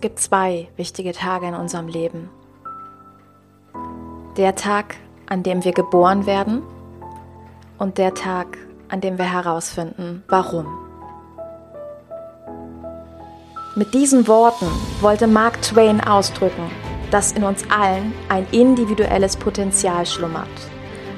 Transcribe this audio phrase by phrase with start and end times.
[0.00, 2.30] Es gibt zwei wichtige Tage in unserem Leben.
[4.38, 4.96] Der Tag,
[5.28, 6.62] an dem wir geboren werden
[7.76, 8.56] und der Tag,
[8.88, 10.64] an dem wir herausfinden, warum.
[13.76, 14.68] Mit diesen Worten
[15.02, 16.70] wollte Mark Twain ausdrücken,
[17.10, 20.48] dass in uns allen ein individuelles Potenzial schlummert.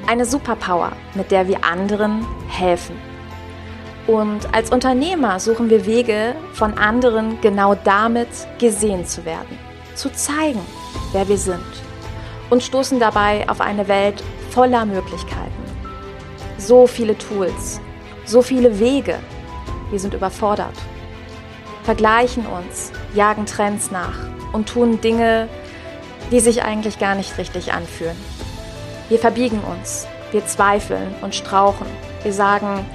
[0.07, 3.12] Eine Superpower, mit der wir anderen helfen.
[4.07, 8.27] Und als Unternehmer suchen wir Wege, von anderen genau damit
[8.59, 9.57] gesehen zu werden,
[9.95, 10.59] zu zeigen,
[11.13, 11.63] wer wir sind
[12.49, 15.63] und stoßen dabei auf eine Welt voller Möglichkeiten.
[16.57, 17.79] So viele Tools,
[18.25, 19.17] so viele Wege.
[19.89, 20.75] Wir sind überfordert,
[21.83, 24.17] vergleichen uns, jagen Trends nach
[24.51, 25.47] und tun Dinge,
[26.31, 28.17] die sich eigentlich gar nicht richtig anfühlen.
[29.09, 31.87] Wir verbiegen uns, wir zweifeln und strauchen.
[32.23, 32.85] Wir sagen,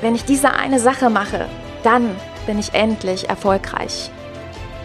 [0.00, 1.48] wenn ich diese eine Sache mache,
[1.82, 4.10] dann bin ich endlich erfolgreich.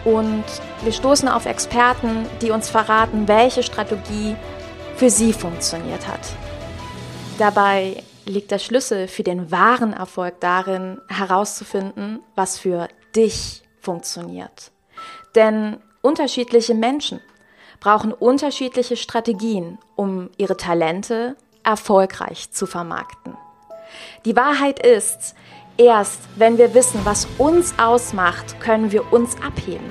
[0.04, 0.44] Und
[0.82, 4.36] wir stoßen auf Experten, die uns verraten, welche Strategie
[4.96, 6.20] für sie funktioniert hat.
[7.38, 14.70] Dabei liegt der Schlüssel für den wahren Erfolg darin, herauszufinden, was für dich funktioniert.
[15.34, 17.20] Denn unterschiedliche Menschen
[17.80, 23.36] brauchen unterschiedliche Strategien, um ihre Talente erfolgreich zu vermarkten.
[24.24, 25.34] Die Wahrheit ist,
[25.76, 29.90] erst wenn wir wissen, was uns ausmacht, können wir uns abheben.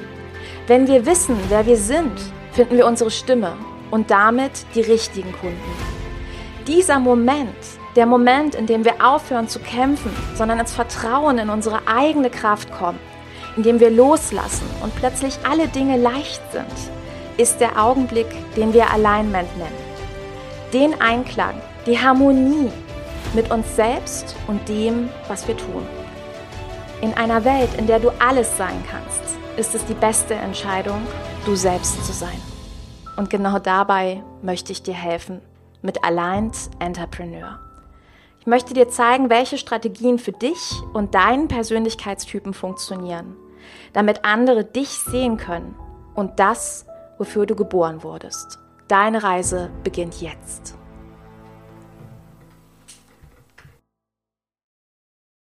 [0.68, 2.20] Wenn wir wissen, wer wir sind,
[2.54, 3.54] finden wir unsere Stimme
[3.90, 5.58] und damit die richtigen Kunden.
[6.68, 7.56] Dieser Moment,
[7.96, 12.72] der Moment, in dem wir aufhören zu kämpfen, sondern ins Vertrauen in unsere eigene Kraft
[12.72, 13.00] kommen,
[13.58, 16.66] in dem wir loslassen und plötzlich alle Dinge leicht sind,
[17.38, 19.92] ist der Augenblick, den wir Alignment nennen.
[20.72, 22.72] Den Einklang, die Harmonie
[23.34, 25.86] mit uns selbst und dem, was wir tun.
[27.02, 29.22] In einer Welt, in der du alles sein kannst,
[29.58, 31.02] ist es die beste Entscheidung,
[31.46, 32.40] du selbst zu sein.
[33.18, 35.42] Und genau dabei möchte ich dir helfen
[35.82, 37.60] mit Aligned Entrepreneur.
[38.40, 43.36] Ich möchte dir zeigen, welche Strategien für dich und deinen Persönlichkeitstypen funktionieren,
[43.94, 45.76] damit andere dich sehen können
[46.16, 46.86] und das,
[47.18, 48.58] wofür du geboren wurdest.
[48.88, 50.76] Deine Reise beginnt jetzt.